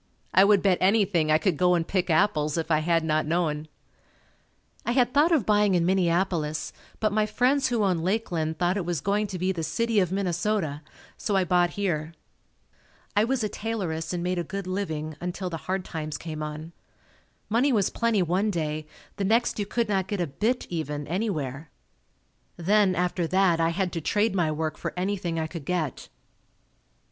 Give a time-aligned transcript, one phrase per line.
[0.33, 3.67] I would bet anything I could go and pick apples if I had not known.
[4.83, 8.83] I had thought of buying in Minneapolis, but my friends who owned Lakeland thought it
[8.85, 10.81] was going to be the city of Minnesota,
[11.17, 12.15] so I bought here.
[13.15, 16.71] I was a tailoress and made a good living until the hard times came on.
[17.47, 18.87] Money was plenty one day.
[19.17, 21.69] The next you could not get a "bit" even, anywhere.
[22.57, 26.09] Then, after that, I had to trade my work for anything I could get.